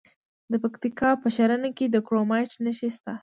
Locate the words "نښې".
2.63-2.89